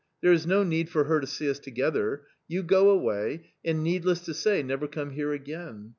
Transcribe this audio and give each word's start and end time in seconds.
There 0.21 0.33
is 0.33 0.47
no 0.47 0.63
need 0.63 0.89
for 0.89 1.03
her 1.03 1.19
to 1.19 1.27
see 1.27 1.47
us 1.47 1.59
together; 1.59 2.23
you 2.47 2.63
go 2.63 2.89
away, 2.89 3.51
and, 3.63 3.83
needless 3.83 4.21
to 4.21 4.33
say, 4.33 4.63
never 4.63 4.87
come 4.87 5.11
here 5.11 5.31
again. 5.31 5.89